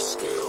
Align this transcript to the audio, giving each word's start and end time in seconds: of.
of. 0.00 0.39